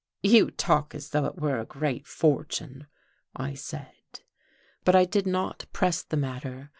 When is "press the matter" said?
5.73-6.69